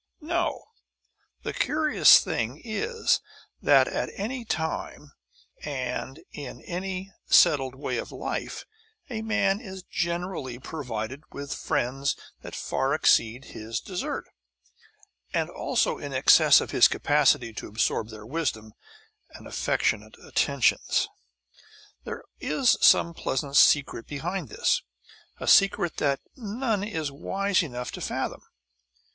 No; 0.19 0.63
the 1.43 1.53
curious 1.53 2.21
thing 2.23 2.59
is 2.65 3.21
that 3.61 3.87
at 3.87 4.09
any 4.15 4.43
time 4.43 5.11
and 5.63 6.21
in 6.31 6.63
any 6.63 7.11
settled 7.27 7.75
way 7.75 7.97
of 7.99 8.11
life 8.11 8.65
a 9.11 9.21
man 9.21 9.59
is 9.61 9.83
generally 9.83 10.57
provided 10.57 11.21
with 11.31 11.53
friends 11.53 12.15
far 12.51 12.95
in 12.95 12.99
excess 12.99 13.19
of 13.19 13.43
his 13.51 13.79
desert, 13.79 14.25
and 15.35 15.51
also 15.51 15.99
in 15.99 16.13
excess 16.13 16.61
of 16.61 16.71
his 16.71 16.87
capacity 16.87 17.53
to 17.53 17.67
absorb 17.67 18.09
their 18.09 18.25
wisdom 18.25 18.73
and 19.33 19.45
affectionate 19.45 20.15
attentions. 20.25 21.09
There 22.05 22.23
is 22.39 22.75
some 22.81 23.13
pleasant 23.13 23.55
secret 23.55 24.07
behind 24.07 24.49
this, 24.49 24.81
a 25.39 25.47
secret 25.47 25.97
that 25.97 26.21
none 26.35 26.83
is 26.83 27.11
wise 27.11 27.61
enough 27.61 27.91
to 27.91 28.01
fathom. 28.01 28.41